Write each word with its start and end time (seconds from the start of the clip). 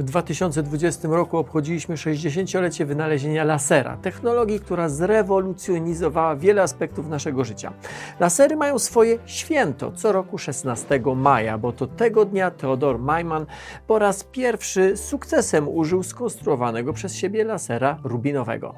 W 0.00 0.02
2020 0.02 1.08
roku 1.08 1.38
obchodziliśmy 1.38 1.94
60-lecie 1.94 2.86
wynalezienia 2.86 3.44
lasera, 3.44 3.96
technologii, 3.96 4.60
która 4.60 4.88
zrewolucjonizowała 4.88 6.36
wiele 6.36 6.62
aspektów 6.62 7.08
naszego 7.08 7.44
życia. 7.44 7.72
Lasery 8.20 8.56
mają 8.56 8.78
swoje 8.78 9.18
święto 9.26 9.92
co 9.92 10.12
roku 10.12 10.38
16 10.38 11.00
maja, 11.16 11.58
bo 11.58 11.72
to 11.72 11.86
tego 11.86 12.24
dnia 12.24 12.50
Theodor 12.50 12.98
Maiman 12.98 13.46
po 13.86 13.98
raz 13.98 14.24
pierwszy 14.24 14.96
sukcesem 14.96 15.68
użył 15.68 16.02
skonstruowanego 16.02 16.92
przez 16.92 17.14
siebie 17.14 17.44
lasera 17.44 17.98
rubinowego. 18.04 18.74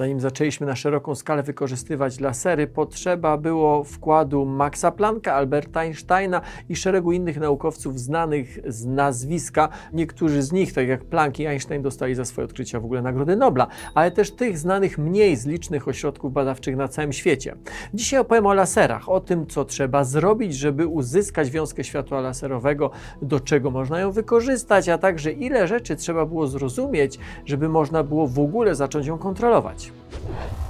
Zanim 0.00 0.20
zaczęliśmy 0.20 0.66
na 0.66 0.76
szeroką 0.76 1.14
skalę 1.14 1.42
wykorzystywać 1.42 2.20
lasery, 2.20 2.66
potrzeba 2.66 3.36
było 3.36 3.84
wkładu 3.84 4.44
Maxa 4.44 4.90
Plancka, 4.90 5.34
Alberta 5.34 5.80
Einsteina 5.80 6.40
i 6.68 6.76
szeregu 6.76 7.12
innych 7.12 7.40
naukowców 7.40 8.00
znanych 8.00 8.58
z 8.66 8.86
nazwiska. 8.86 9.68
Niektórzy 9.92 10.42
z 10.42 10.52
nich, 10.52 10.72
tak 10.72 10.88
jak 10.88 11.04
Planck 11.04 11.40
i 11.40 11.46
Einstein, 11.46 11.82
dostali 11.82 12.14
za 12.14 12.24
swoje 12.24 12.44
odkrycia 12.44 12.80
w 12.80 12.84
ogóle 12.84 13.02
Nagrody 13.02 13.36
Nobla, 13.36 13.66
ale 13.94 14.10
też 14.10 14.30
tych 14.30 14.58
znanych 14.58 14.98
mniej 14.98 15.36
z 15.36 15.46
licznych 15.46 15.88
ośrodków 15.88 16.32
badawczych 16.32 16.76
na 16.76 16.88
całym 16.88 17.12
świecie. 17.12 17.56
Dzisiaj 17.94 18.20
opowiem 18.20 18.46
o 18.46 18.54
laserach, 18.54 19.08
o 19.08 19.20
tym, 19.20 19.46
co 19.46 19.64
trzeba 19.64 20.04
zrobić, 20.04 20.54
żeby 20.54 20.86
uzyskać 20.86 21.50
wiązkę 21.50 21.84
światła 21.84 22.20
laserowego, 22.20 22.90
do 23.22 23.40
czego 23.40 23.70
można 23.70 24.00
ją 24.00 24.12
wykorzystać, 24.12 24.88
a 24.88 24.98
także 24.98 25.32
ile 25.32 25.68
rzeczy 25.68 25.96
trzeba 25.96 26.26
było 26.26 26.46
zrozumieć, 26.46 27.18
żeby 27.46 27.68
można 27.68 28.02
było 28.02 28.26
w 28.26 28.38
ogóle 28.38 28.74
zacząć 28.74 29.06
ją 29.06 29.18
kontrolować. 29.18 29.89
Peace. 29.90 30.69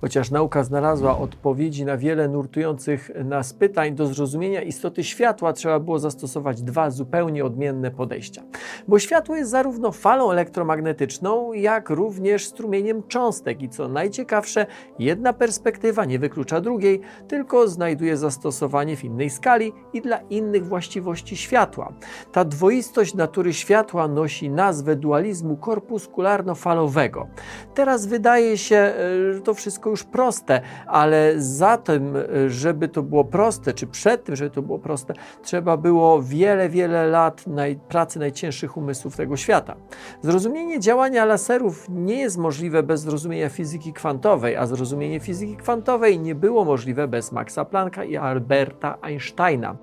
Chociaż 0.00 0.30
nauka 0.30 0.64
znalazła 0.64 1.18
odpowiedzi 1.18 1.84
na 1.84 1.96
wiele 1.96 2.28
nurtujących 2.28 3.10
nas 3.24 3.52
pytań, 3.52 3.94
do 3.94 4.06
zrozumienia 4.06 4.62
istoty 4.62 5.04
światła 5.04 5.52
trzeba 5.52 5.80
było 5.80 5.98
zastosować 5.98 6.62
dwa 6.62 6.90
zupełnie 6.90 7.44
odmienne 7.44 7.90
podejścia. 7.90 8.42
Bo 8.88 8.98
światło 8.98 9.36
jest 9.36 9.50
zarówno 9.50 9.92
falą 9.92 10.30
elektromagnetyczną, 10.30 11.52
jak 11.52 11.90
również 11.90 12.46
strumieniem 12.46 13.02
cząstek 13.08 13.62
i 13.62 13.68
co 13.68 13.88
najciekawsze, 13.88 14.66
jedna 14.98 15.32
perspektywa 15.32 16.04
nie 16.04 16.18
wyklucza 16.18 16.60
drugiej, 16.60 17.00
tylko 17.28 17.68
znajduje 17.68 18.16
zastosowanie 18.16 18.96
w 18.96 19.04
innej 19.04 19.30
skali 19.30 19.72
i 19.92 20.00
dla 20.00 20.18
innych 20.18 20.66
właściwości 20.66 21.36
światła. 21.36 21.92
Ta 22.32 22.44
dwoistość 22.44 23.14
natury 23.14 23.52
światła 23.52 24.08
nosi 24.08 24.50
nazwę 24.50 24.96
dualizmu 24.96 25.56
korpuskularno-falowego. 25.56 27.26
Teraz 27.74 28.06
wydaje 28.06 28.58
się, 28.58 28.92
że 29.32 29.40
to 29.40 29.54
wszystko 29.54 29.85
już 29.90 30.04
proste, 30.04 30.60
ale 30.86 31.32
za 31.36 31.78
tym, 31.78 32.14
żeby 32.48 32.88
to 32.88 33.02
było 33.02 33.24
proste, 33.24 33.72
czy 33.72 33.86
przed 33.86 34.24
tym, 34.24 34.36
żeby 34.36 34.50
to 34.50 34.62
było 34.62 34.78
proste, 34.78 35.14
trzeba 35.42 35.76
było 35.76 36.22
wiele, 36.22 36.68
wiele 36.68 37.06
lat 37.06 37.46
naj, 37.46 37.78
pracy 37.88 38.18
najcięższych 38.18 38.76
umysłów 38.76 39.16
tego 39.16 39.36
świata. 39.36 39.76
Zrozumienie 40.22 40.80
działania 40.80 41.24
laserów 41.24 41.86
nie 41.88 42.20
jest 42.20 42.38
możliwe 42.38 42.82
bez 42.82 43.00
zrozumienia 43.00 43.48
fizyki 43.48 43.92
kwantowej, 43.92 44.56
a 44.56 44.66
zrozumienie 44.66 45.20
fizyki 45.20 45.56
kwantowej 45.56 46.18
nie 46.18 46.34
było 46.34 46.64
możliwe 46.64 47.08
bez 47.08 47.32
Maxa 47.32 47.64
Plancka 47.64 48.04
i 48.04 48.16
Alberta 48.16 48.98
Einsteina. 49.02 49.76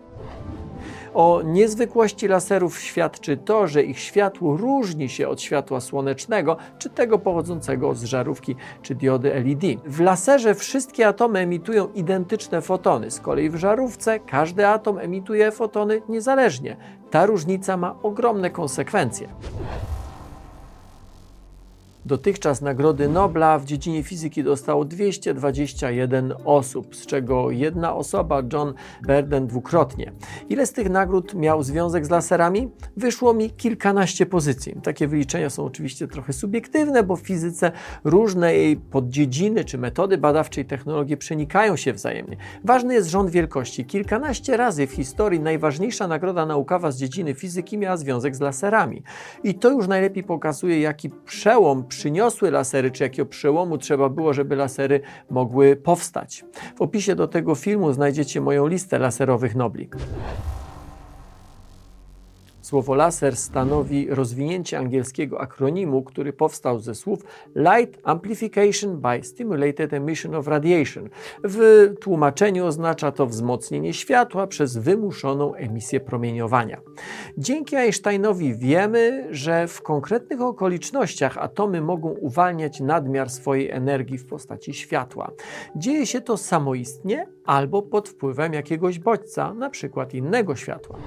O 1.14 1.42
niezwykłości 1.46 2.28
laserów 2.28 2.80
świadczy 2.80 3.38
to, 3.38 3.68
że 3.68 3.84
ich 3.84 4.00
światło 4.00 4.58
różni 4.58 5.10
się 5.10 5.28
od 5.28 5.42
światła 5.42 5.82
słonecznego, 5.82 6.58
czy 6.80 6.90
tego 6.90 7.20
pochodzącego 7.20 7.96
z 7.96 8.04
żarówki 8.04 8.56
czy 8.82 8.96
diody 8.96 9.30
LED. 9.34 9.82
W 9.86 10.00
laserze 10.00 10.56
wszystkie 10.56 11.08
atomy 11.08 11.40
emitują 11.40 11.88
identyczne 11.94 12.62
fotony, 12.62 13.12
z 13.12 13.20
kolei 13.20 13.50
w 13.50 13.56
żarówce 13.56 14.20
każdy 14.20 14.68
atom 14.68 14.98
emituje 14.98 15.52
fotony 15.52 16.02
niezależnie. 16.10 16.78
Ta 17.12 17.26
różnica 17.26 17.78
ma 17.78 17.96
ogromne 18.04 18.50
konsekwencje. 18.50 19.28
Dotychczas 22.06 22.62
Nagrody 22.62 23.10
Nobla 23.10 23.60
w 23.60 23.66
dziedzinie 23.66 24.04
fizyki 24.04 24.44
dostało 24.44 24.86
221 24.86 26.34
osób, 26.46 26.96
z 26.96 27.06
czego 27.06 27.52
jedna 27.52 27.96
osoba, 27.96 28.42
John 28.54 28.74
Burden, 29.08 29.48
dwukrotnie. 29.48 30.12
Ile 30.50 30.66
z 30.66 30.74
tych 30.74 30.90
nagród 30.90 31.34
miał 31.34 31.64
związek 31.64 32.06
z 32.06 32.10
laserami? 32.10 32.70
Wyszło 32.98 33.34
mi 33.34 33.50
kilkanaście 33.50 34.26
pozycji. 34.26 34.76
Takie 34.84 35.08
wyliczenia 35.08 35.50
są 35.50 35.66
oczywiście 35.66 36.08
trochę 36.08 36.34
subiektywne, 36.34 37.04
bo 37.04 37.16
w 37.16 37.22
fizyce 37.22 37.72
różne 38.04 38.56
jej 38.56 38.78
poddziedziny 38.78 39.66
czy 39.66 39.78
metody 39.78 40.18
badawcze 40.18 40.62
i 40.62 40.66
technologie 40.66 41.18
przenikają 41.18 41.76
się 41.76 41.94
wzajemnie. 41.94 42.38
Ważny 42.64 42.94
jest 42.94 43.10
rząd 43.10 43.30
wielkości. 43.30 43.86
Kilkanaście 43.86 44.58
razy 44.58 44.88
w 44.88 44.92
historii 44.92 45.40
najważniejsza 45.40 46.08
nagroda 46.08 46.46
naukowa 46.46 46.92
z 46.92 46.98
dziedziny 46.98 47.34
fizyki 47.34 47.78
miała 47.78 47.98
związek 47.98 48.36
z 48.36 48.40
laserami. 48.40 49.04
I 49.44 49.56
to 49.56 49.72
już 49.72 49.88
najlepiej 49.88 50.24
pokazuje, 50.24 50.80
jaki 50.80 51.10
przełom 51.10 51.84
przyniosły 51.98 52.52
lasery, 52.52 52.92
czy 52.92 53.04
jakiego 53.04 53.30
przełomu 53.30 53.78
trzeba 53.78 54.10
było, 54.10 54.34
żeby 54.34 54.56
lasery 54.56 55.02
mogły 55.30 55.76
powstać. 55.76 56.46
W 56.76 56.82
opisie 56.82 57.16
do 57.16 57.28
tego 57.28 57.56
filmu 57.56 57.94
znajdziecie 57.94 58.42
moją 58.42 58.68
listę 58.68 59.00
laserowych 59.00 59.56
nobli. 59.56 59.90
Słowo 62.74 62.96
laser 62.96 63.36
stanowi 63.38 64.08
rozwinięcie 64.10 64.78
angielskiego 64.78 65.42
akronimu, 65.42 66.04
który 66.04 66.34
powstał 66.34 66.80
ze 66.80 66.96
słów 66.96 67.20
Light 67.56 68.00
Amplification 68.04 69.02
by 69.02 69.24
Stimulated 69.24 69.94
Emission 69.94 70.36
of 70.36 70.48
Radiation. 70.48 71.10
W 71.44 71.90
tłumaczeniu 72.02 72.66
oznacza 72.66 73.12
to 73.12 73.26
wzmocnienie 73.26 73.94
światła 73.94 74.48
przez 74.48 74.78
wymuszoną 74.78 75.54
emisję 75.54 76.00
promieniowania. 76.00 76.82
Dzięki 77.38 77.76
Einsteinowi 77.76 78.56
wiemy, 78.56 79.28
że 79.32 79.68
w 79.68 79.82
konkretnych 79.82 80.42
okolicznościach 80.42 81.38
atomy 81.38 81.82
mogą 81.82 82.10
uwalniać 82.10 82.80
nadmiar 82.80 83.30
swojej 83.30 83.70
energii 83.70 84.18
w 84.18 84.26
postaci 84.26 84.74
światła. 84.74 85.32
Dzieje 85.76 86.06
się 86.06 86.22
to 86.22 86.38
samoistnie 86.38 87.28
albo 87.46 87.82
pod 87.82 88.10
wpływem 88.10 88.54
jakiegoś 88.54 89.00
bodźca, 89.00 89.52
np. 89.52 90.06
innego 90.14 90.56
światła. 90.56 91.00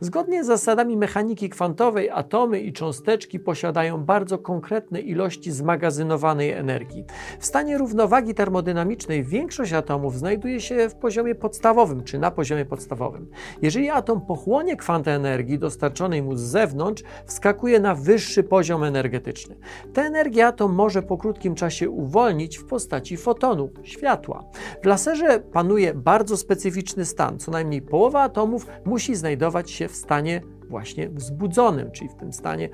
Zgodnie 0.00 0.44
z 0.44 0.46
zasadami 0.46 0.96
mechaniki 0.96 1.48
kwantowej 1.48 2.10
atomy 2.10 2.60
i 2.60 2.72
cząsteczki 2.72 3.40
posiadają 3.40 4.04
bardzo 4.04 4.38
konkretne 4.38 5.00
ilości 5.00 5.52
zmagazynowanej 5.52 6.50
energii. 6.50 7.04
W 7.38 7.46
stanie 7.46 7.78
równowagi 7.78 8.34
termodynamicznej 8.34 9.24
większość 9.24 9.72
atomów 9.72 10.18
znajduje 10.18 10.60
się 10.60 10.88
w 10.88 10.94
poziomie 10.94 11.34
podstawowym 11.34 12.04
czy 12.04 12.18
na 12.18 12.30
poziomie 12.30 12.64
podstawowym. 12.64 13.28
Jeżeli 13.62 13.90
atom 13.90 14.20
pochłonie 14.20 14.76
kwantę 14.76 15.14
energii 15.14 15.58
dostarczonej 15.58 16.22
mu 16.22 16.36
z 16.36 16.40
zewnątrz, 16.40 17.02
wskakuje 17.26 17.80
na 17.80 17.94
wyższy 17.94 18.42
poziom 18.42 18.84
energetyczny. 18.84 19.56
Tę 19.92 20.02
energię 20.02 20.46
atom 20.46 20.74
może 20.74 21.02
po 21.02 21.18
krótkim 21.18 21.54
czasie 21.54 21.90
uwolnić 21.90 22.58
w 22.58 22.64
postaci 22.64 23.16
fotonu, 23.16 23.70
światła. 23.82 24.44
W 24.82 24.86
laserze 24.86 25.40
panuje 25.40 25.94
bardzo 25.94 26.36
specyficzny 26.36 27.04
stan. 27.04 27.38
Co 27.38 27.50
najmniej 27.50 27.82
połowa 27.82 28.22
atomów 28.22 28.66
musi 28.84 29.14
znajdować 29.14 29.69
się 29.70 29.88
w 29.88 29.96
stanie 29.96 30.40
właśnie 30.68 31.08
wzbudzonym, 31.08 31.90
czyli 31.90 32.10
w 32.10 32.14
tym 32.14 32.32
stanie 32.32 32.68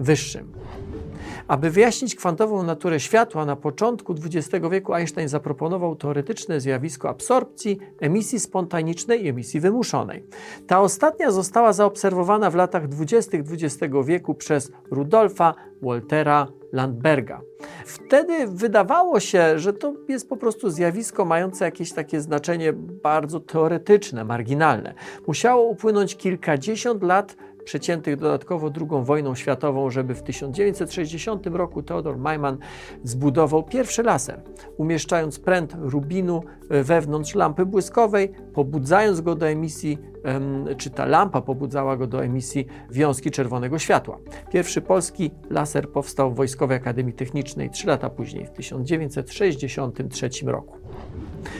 wyższym. 0.00 0.52
Aby 1.48 1.70
wyjaśnić 1.70 2.14
kwantową 2.14 2.62
naturę 2.62 3.00
światła, 3.00 3.44
na 3.44 3.56
początku 3.56 4.14
XX 4.24 4.68
wieku 4.70 4.94
Einstein 4.94 5.28
zaproponował 5.28 5.96
teoretyczne 5.96 6.60
zjawisko 6.60 7.08
absorpcji, 7.08 7.78
emisji 8.00 8.40
spontanicznej 8.40 9.24
i 9.24 9.28
emisji 9.28 9.60
wymuszonej. 9.60 10.24
Ta 10.66 10.80
ostatnia 10.80 11.30
została 11.30 11.72
zaobserwowana 11.72 12.50
w 12.50 12.54
latach 12.54 12.88
20. 12.88 13.38
XX 13.38 13.94
wieku 14.04 14.34
przez 14.34 14.72
Rudolfa 14.90 15.54
Waltera 15.82 16.46
Landberga. 16.72 17.40
Wtedy 17.84 18.46
wydawało 18.46 19.20
się, 19.20 19.58
że 19.58 19.72
to 19.72 19.94
jest 20.08 20.28
po 20.28 20.36
prostu 20.36 20.70
zjawisko 20.70 21.24
mające 21.24 21.64
jakieś 21.64 21.92
takie 21.92 22.20
znaczenie 22.20 22.72
bardzo 22.72 23.40
teoretyczne, 23.40 24.24
marginalne. 24.24 24.94
Musiało 25.26 25.64
upłynąć 25.64 26.16
kilkadziesiąt 26.16 27.02
lat 27.02 27.36
przeciętych 27.68 28.16
dodatkowo 28.16 28.70
II 28.76 29.04
wojną 29.04 29.34
światową, 29.34 29.90
żeby 29.90 30.14
w 30.14 30.22
1960 30.22 31.46
roku 31.46 31.82
Theodor 31.82 32.18
Maiman 32.18 32.58
zbudował 33.04 33.62
pierwszy 33.62 34.02
laser, 34.02 34.42
umieszczając 34.76 35.38
pręt 35.38 35.76
rubinu 35.80 36.42
wewnątrz 36.70 37.34
lampy 37.34 37.66
błyskowej, 37.66 38.32
pobudzając 38.54 39.20
go 39.20 39.34
do 39.34 39.48
emisji, 39.48 39.98
czy 40.76 40.90
ta 40.90 41.06
lampa 41.06 41.40
pobudzała 41.40 41.96
go 41.96 42.06
do 42.06 42.24
emisji 42.24 42.66
wiązki 42.90 43.30
czerwonego 43.30 43.78
światła. 43.78 44.18
Pierwszy 44.52 44.80
polski 44.80 45.30
laser 45.50 45.90
powstał 45.90 46.30
w 46.30 46.36
Wojskowej 46.36 46.76
Akademii 46.76 47.12
Technicznej 47.12 47.70
trzy 47.70 47.86
lata 47.86 48.10
później, 48.10 48.46
w 48.46 48.50
1963 48.50 50.30
roku. 50.44 50.76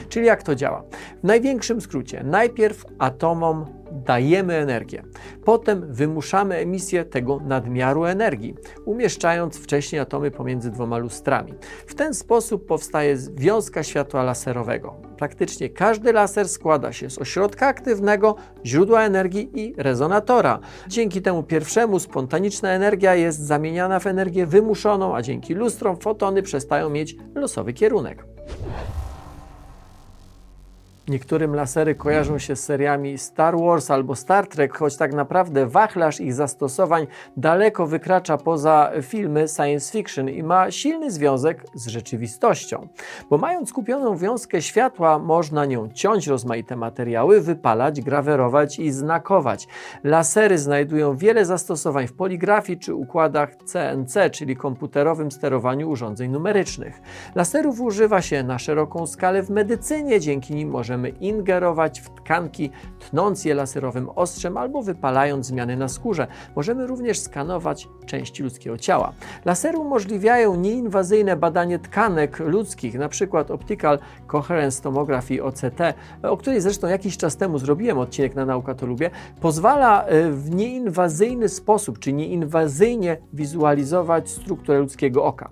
Czyli 0.09 0.25
jak 0.25 0.43
to 0.43 0.55
działa? 0.55 0.83
W 1.23 1.23
największym 1.23 1.81
skrócie, 1.81 2.23
najpierw 2.23 2.85
atomom 2.99 3.65
dajemy 4.09 4.53
energię. 4.53 5.03
Potem 5.45 5.93
wymuszamy 5.93 6.55
emisję 6.55 7.05
tego 7.05 7.39
nadmiaru 7.39 8.05
energii, 8.05 8.55
umieszczając 8.85 9.57
wcześniej 9.57 10.01
atomy 10.01 10.31
pomiędzy 10.31 10.71
dwoma 10.71 10.97
lustrami. 10.97 11.53
W 11.87 11.95
ten 11.95 12.13
sposób 12.13 12.65
powstaje 12.65 13.17
wiązka 13.35 13.83
światła 13.83 14.23
laserowego. 14.23 14.95
Praktycznie 15.17 15.69
każdy 15.69 16.13
laser 16.13 16.49
składa 16.49 16.93
się 16.93 17.09
z 17.09 17.19
ośrodka 17.19 17.67
aktywnego, 17.67 18.35
źródła 18.65 19.01
energii 19.03 19.49
i 19.53 19.73
rezonatora. 19.77 20.59
Dzięki 20.87 21.21
temu 21.21 21.43
pierwszemu 21.43 21.99
spontaniczna 21.99 22.69
energia 22.69 23.15
jest 23.15 23.39
zamieniana 23.39 23.99
w 23.99 24.07
energię 24.07 24.45
wymuszoną, 24.45 25.15
a 25.15 25.21
dzięki 25.21 25.53
lustrom 25.53 25.97
fotony 25.97 26.43
przestają 26.43 26.89
mieć 26.89 27.15
losowy 27.35 27.73
kierunek. 27.73 28.38
Niektórym 31.09 31.55
lasery 31.55 31.95
kojarzą 31.95 32.39
się 32.39 32.55
z 32.55 32.63
seriami 32.63 33.17
Star 33.17 33.57
Wars 33.57 33.91
albo 33.91 34.15
Star 34.15 34.47
Trek, 34.47 34.77
choć 34.77 34.97
tak 34.97 35.13
naprawdę 35.13 35.65
wachlarz 35.65 36.21
ich 36.21 36.33
zastosowań 36.33 37.07
daleko 37.37 37.87
wykracza 37.87 38.37
poza 38.37 38.91
filmy 39.01 39.47
science 39.47 39.91
fiction 39.91 40.29
i 40.29 40.43
ma 40.43 40.71
silny 40.71 41.11
związek 41.11 41.65
z 41.73 41.87
rzeczywistością. 41.87 42.87
Bo 43.29 43.37
mając 43.37 43.69
skupioną 43.69 44.17
wiązkę 44.17 44.61
światła, 44.61 45.19
można 45.19 45.65
nią 45.65 45.89
ciąć 45.93 46.27
rozmaite 46.27 46.75
materiały, 46.75 47.41
wypalać, 47.41 48.01
grawerować 48.01 48.79
i 48.79 48.91
znakować. 48.91 49.67
Lasery 50.03 50.57
znajdują 50.57 51.15
wiele 51.15 51.45
zastosowań 51.45 52.07
w 52.07 52.13
poligrafii 52.13 52.79
czy 52.79 52.95
układach 52.95 53.55
CNC, 53.55 54.29
czyli 54.31 54.55
komputerowym 54.55 55.31
sterowaniu 55.31 55.89
urządzeń 55.89 56.31
numerycznych. 56.31 57.01
Laserów 57.35 57.81
używa 57.81 58.21
się 58.21 58.43
na 58.43 58.59
szeroką 58.59 59.07
skalę 59.07 59.43
w 59.43 59.49
medycynie, 59.49 60.19
dzięki 60.19 60.55
nim 60.55 60.69
możemy 60.69 60.98
możemy 60.99 61.17
ingerować 61.19 62.01
w 62.01 62.09
tkanki, 62.09 62.69
tnąc 62.99 63.45
je 63.45 63.55
laserowym 63.55 64.09
ostrzem 64.09 64.57
albo 64.57 64.81
wypalając 64.81 65.45
zmiany 65.45 65.77
na 65.77 65.87
skórze. 65.87 66.27
Możemy 66.55 66.87
również 66.87 67.19
skanować 67.19 67.87
części 68.05 68.43
ludzkiego 68.43 68.77
ciała. 68.77 69.13
Lasery 69.45 69.77
umożliwiają 69.77 70.55
nieinwazyjne 70.55 71.35
badanie 71.35 71.79
tkanek 71.79 72.39
ludzkich, 72.39 72.95
np. 72.95 73.45
Optical 73.49 73.99
Coherence 74.27 74.81
Tomography 74.81 75.43
OCT, 75.43 75.79
o 76.23 76.37
której 76.37 76.61
zresztą 76.61 76.87
jakiś 76.87 77.17
czas 77.17 77.37
temu 77.37 77.57
zrobiłem 77.57 77.97
odcinek 77.97 78.35
na 78.35 78.45
Nauka 78.45 78.75
to 78.75 78.85
Lubię, 78.85 79.09
pozwala 79.41 80.05
e, 80.05 80.31
w 80.31 80.55
nieinwazyjny 80.55 81.49
sposób, 81.49 81.99
czy 81.99 82.13
nieinwazyjnie 82.13 83.17
wizualizować 83.33 84.29
strukturę 84.29 84.79
ludzkiego 84.79 85.23
oka. 85.23 85.49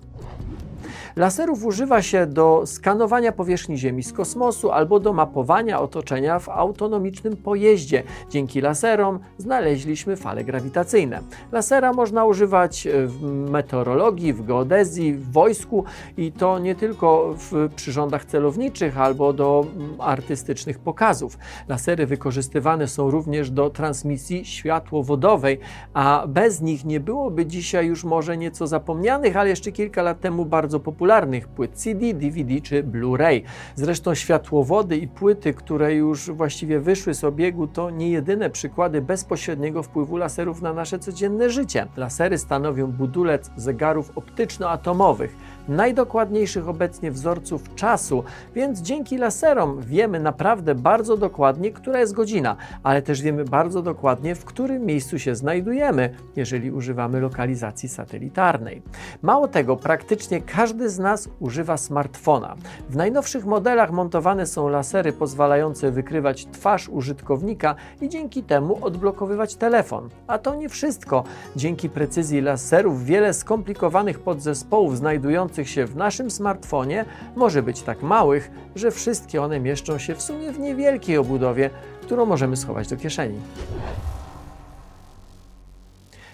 Laserów 1.18 1.64
używa 1.64 2.02
się 2.02 2.26
do 2.26 2.62
skanowania 2.66 3.32
powierzchni 3.32 3.78
Ziemi 3.78 4.02
z 4.02 4.12
kosmosu 4.12 4.70
albo 4.70 5.00
do 5.00 5.12
mapowania 5.12 5.80
otoczenia 5.80 6.38
w 6.38 6.48
autonomicznym 6.48 7.36
pojeździe. 7.36 8.02
Dzięki 8.30 8.60
laserom 8.60 9.18
znaleźliśmy 9.38 10.16
fale 10.16 10.44
grawitacyjne. 10.44 11.20
Lasera 11.52 11.92
można 11.92 12.24
używać 12.24 12.88
w 13.06 13.22
meteorologii, 13.50 14.32
w 14.32 14.46
geodezji, 14.46 15.14
w 15.14 15.32
wojsku 15.32 15.84
i 16.16 16.32
to 16.32 16.58
nie 16.58 16.74
tylko 16.74 17.34
w 17.38 17.68
przyrządach 17.76 18.24
celowniczych 18.24 18.98
albo 18.98 19.32
do 19.32 19.66
mm, 19.76 20.00
artystycznych 20.00 20.78
pokazów. 20.78 21.38
Lasery 21.68 22.06
wykorzystywane 22.06 22.88
są 22.88 23.10
również 23.10 23.50
do 23.50 23.70
transmisji 23.70 24.44
światłowodowej, 24.44 25.58
a 25.94 26.24
bez 26.28 26.60
nich 26.60 26.84
nie 26.84 27.00
byłoby 27.00 27.46
dzisiaj 27.46 27.86
już 27.86 28.04
może 28.04 28.36
nieco 28.36 28.66
zapomnianych, 28.66 29.36
ale 29.36 29.50
jeszcze 29.50 29.72
kilka 29.72 30.02
lat 30.02 30.20
temu 30.20 30.44
bardzo 30.44 30.80
popularnych 30.80 31.07
popularnych 31.08 31.48
płyt 31.48 31.72
CD, 31.72 32.14
DVD 32.14 32.60
czy 32.60 32.82
Blu-ray. 32.82 33.42
Zresztą 33.76 34.14
światłowody 34.14 34.96
i 34.96 35.08
płyty, 35.08 35.54
które 35.54 35.94
już 35.94 36.30
właściwie 36.30 36.80
wyszły 36.80 37.14
z 37.14 37.24
obiegu, 37.24 37.66
to 37.66 37.90
nie 37.90 38.10
jedyne 38.10 38.50
przykłady 38.50 39.02
bezpośredniego 39.02 39.82
wpływu 39.82 40.16
laserów 40.16 40.62
na 40.62 40.72
nasze 40.72 40.98
codzienne 40.98 41.50
życie. 41.50 41.86
Lasery 41.96 42.38
stanowią 42.38 42.86
budulec 42.86 43.50
zegarów 43.56 44.12
optyczno-atomowych 44.14 45.36
najdokładniejszych 45.68 46.68
obecnie 46.68 47.10
wzorców 47.10 47.74
czasu, 47.74 48.24
więc 48.54 48.80
dzięki 48.80 49.18
laserom 49.18 49.80
wiemy 49.82 50.20
naprawdę 50.20 50.74
bardzo 50.74 51.16
dokładnie, 51.16 51.72
która 51.72 52.00
jest 52.00 52.12
godzina, 52.12 52.56
ale 52.82 53.02
też 53.02 53.22
wiemy 53.22 53.44
bardzo 53.44 53.82
dokładnie, 53.82 54.34
w 54.34 54.44
którym 54.44 54.86
miejscu 54.86 55.18
się 55.18 55.34
znajdujemy, 55.34 56.14
jeżeli 56.36 56.72
używamy 56.72 57.20
lokalizacji 57.20 57.88
satelitarnej. 57.88 58.82
Mało 59.22 59.48
tego, 59.48 59.76
praktycznie 59.76 60.40
każdy 60.40 60.90
z 60.90 60.98
nas 60.98 61.28
używa 61.40 61.76
smartfona. 61.76 62.54
W 62.90 62.96
najnowszych 62.96 63.46
modelach 63.46 63.90
montowane 63.90 64.46
są 64.46 64.68
lasery 64.68 65.12
pozwalające 65.12 65.90
wykrywać 65.90 66.46
twarz 66.52 66.88
użytkownika 66.88 67.74
i 68.00 68.08
dzięki 68.08 68.42
temu 68.42 68.78
odblokowywać 68.84 69.54
telefon. 69.54 70.08
A 70.26 70.38
to 70.38 70.54
nie 70.54 70.68
wszystko. 70.68 71.24
Dzięki 71.56 71.90
precyzji 71.90 72.40
laserów 72.40 73.04
wiele 73.04 73.34
skomplikowanych 73.34 74.20
podzespołów 74.20 74.96
znajdujących 74.96 75.57
się 75.64 75.86
w 75.86 75.96
naszym 75.96 76.30
smartfonie 76.30 77.04
może 77.36 77.62
być 77.62 77.82
tak 77.82 78.02
małych, 78.02 78.50
że 78.76 78.90
wszystkie 78.90 79.42
one 79.42 79.60
mieszczą 79.60 79.98
się 79.98 80.14
w 80.14 80.22
sumie 80.22 80.52
w 80.52 80.58
niewielkiej 80.58 81.16
obudowie, 81.16 81.70
którą 82.02 82.26
możemy 82.26 82.56
schować 82.56 82.88
do 82.88 82.96
kieszeni. 82.96 83.38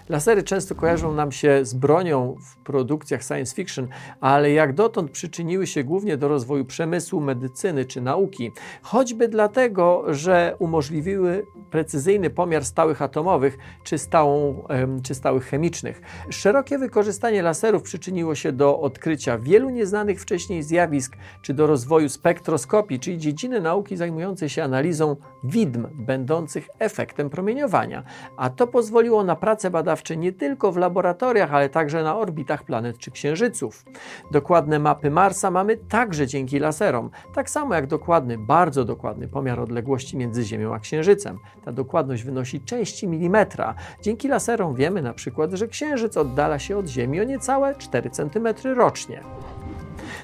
Lasery 0.08 0.42
często 0.42 0.74
kojarzą 0.74 1.14
nam 1.14 1.32
się 1.32 1.64
z 1.64 1.74
bronią 1.74 2.36
w 2.40 2.56
produkcjach 2.56 3.22
science 3.22 3.54
fiction, 3.54 3.88
ale 4.20 4.50
jak 4.50 4.74
dotąd 4.74 5.10
przyczyniły 5.10 5.66
się 5.66 5.84
głównie 5.84 6.16
do 6.16 6.28
rozwoju 6.28 6.64
przemysłu, 6.64 7.20
medycyny 7.20 7.84
czy 7.84 8.00
nauki, 8.00 8.52
choćby 8.82 9.28
dlatego, 9.28 10.04
że 10.14 10.56
umożliwiły 10.58 11.46
precyzyjny 11.70 12.30
pomiar 12.30 12.64
stałych 12.64 13.02
atomowych 13.02 13.58
czy, 13.84 13.98
stałą, 13.98 14.64
czy 15.02 15.14
stałych 15.14 15.46
chemicznych. 15.46 16.00
Szerokie 16.30 16.78
wykorzystanie 16.78 17.42
laserów 17.42 17.82
przyczyniło 17.82 18.34
się 18.34 18.52
do 18.52 18.80
odkrycia 18.80 19.38
wielu 19.38 19.70
nieznanych 19.70 20.20
wcześniej 20.20 20.62
zjawisk, 20.62 21.16
czy 21.42 21.54
do 21.54 21.66
rozwoju 21.66 22.08
spektroskopii, 22.08 23.00
czyli 23.00 23.18
dziedziny 23.18 23.60
nauki 23.60 23.96
zajmującej 23.96 24.48
się 24.48 24.64
analizą 24.64 25.16
widm 25.44 25.86
będących 25.92 26.68
efektem 26.78 27.30
promieniowania. 27.30 28.04
A 28.36 28.50
to 28.50 28.66
pozwoliło 28.66 29.24
na 29.24 29.36
pracę 29.36 29.70
badawczą 29.70 29.93
badawcze 29.94 30.16
nie 30.16 30.32
tylko 30.32 30.72
w 30.72 30.76
laboratoriach, 30.76 31.54
ale 31.54 31.68
także 31.68 32.02
na 32.02 32.16
orbitach 32.16 32.64
planet 32.64 32.98
czy 32.98 33.10
księżyców. 33.10 33.84
Dokładne 34.30 34.78
mapy 34.78 35.10
Marsa 35.10 35.50
mamy 35.50 35.76
także 35.76 36.26
dzięki 36.26 36.58
laserom, 36.58 37.10
tak 37.34 37.50
samo 37.50 37.74
jak 37.74 37.86
dokładny, 37.86 38.38
bardzo 38.38 38.84
dokładny 38.84 39.28
pomiar 39.28 39.60
odległości 39.60 40.16
między 40.16 40.44
Ziemią 40.44 40.74
a 40.74 40.78
Księżycem. 40.78 41.38
Ta 41.64 41.72
dokładność 41.72 42.22
wynosi 42.22 42.60
części 42.60 43.08
milimetra. 43.08 43.74
Dzięki 44.02 44.28
laserom 44.28 44.74
wiemy 44.74 45.02
na 45.02 45.12
przykład, 45.12 45.52
że 45.52 45.68
Księżyc 45.68 46.16
oddala 46.16 46.58
się 46.58 46.76
od 46.76 46.86
Ziemi 46.86 47.20
o 47.20 47.24
niecałe 47.24 47.74
4 47.74 48.10
cm 48.10 48.48
rocznie. 48.76 49.20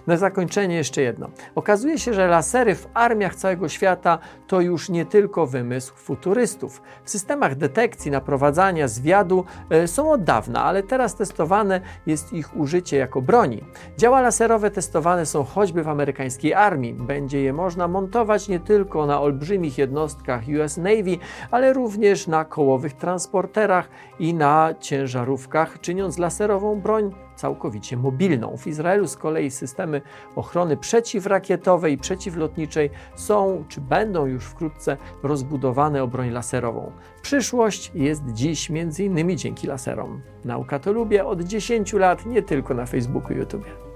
Na 0.07 0.17
zakończenie 0.17 0.77
jeszcze 0.77 1.03
jedno. 1.03 1.31
Okazuje 1.55 1.99
się, 1.99 2.15
że 2.15 2.27
lasery 2.27 2.75
w 2.75 2.89
armiach 2.95 3.35
całego 3.35 3.69
świata 3.69 4.19
to 4.47 4.61
już 4.61 4.89
nie 4.89 5.07
tylko 5.07 5.47
wymysł 5.47 5.95
futurystów. 5.95 6.83
W 7.05 7.11
systemach 7.11 7.55
detekcji, 7.55 8.11
naprowadzania, 8.11 8.89
zwiadu 8.89 9.45
e, 9.71 9.89
są 9.89 10.11
od 10.11 10.25
dawna, 10.25 10.65
ale 10.65 10.83
teraz 10.83 11.15
testowane 11.15 11.81
jest 12.07 12.33
ich 12.33 12.57
użycie 12.57 12.97
jako 12.97 13.23
broni. 13.23 13.65
Działa 13.99 14.21
laserowe 14.21 14.71
testowane 14.71 15.27
są 15.27 15.45
choćby 15.45 15.83
w 15.83 15.89
amerykańskiej 15.89 16.55
armii. 16.55 16.95
Będzie 16.95 17.43
je 17.43 17.53
można 17.53 17.89
montować 17.89 18.49
nie 18.49 18.61
tylko 18.61 19.07
na 19.07 19.21
olbrzymich 19.21 19.79
jednostkach 19.79 20.43
US 20.61 20.77
Navy, 20.77 21.19
ale 21.51 21.73
również 21.73 22.27
na 22.27 22.45
kołowych 22.45 22.93
transporterach 22.93 23.89
i 24.19 24.35
na 24.35 24.75
ciężarówkach, 24.81 25.81
czyniąc 25.81 26.19
laserową 26.19 26.81
broń 26.81 27.15
całkowicie 27.41 27.97
mobilną. 27.97 28.57
W 28.57 28.67
Izraelu 28.67 29.09
z 29.09 29.17
kolei 29.17 29.51
systemy 29.51 30.03
ochrony 30.37 30.77
przeciwrakietowej 30.77 31.95
i 31.95 31.99
przeciwlotniczej 31.99 32.91
są 33.17 33.65
czy 33.69 33.81
będą 33.81 34.27
już 34.27 34.45
wkrótce 34.45 34.97
rozbudowane 35.23 36.03
o 36.03 36.09
broń 36.09 36.31
laserową. 36.31 36.93
Przyszłość 37.23 37.93
jest 37.95 38.23
dziś 38.33 38.71
między 38.71 39.05
innymi 39.05 39.37
dzięki 39.37 39.67
laserom. 39.67 40.21
Nauka 40.45 40.79
to 40.79 40.93
lubię 40.93 41.27
od 41.27 41.43
10 41.43 41.93
lat, 41.93 42.27
nie 42.27 42.43
tylko 42.43 42.75
na 42.75 42.87
Facebooku 42.87 43.33
i 43.33 43.37
YouTube. 43.37 43.90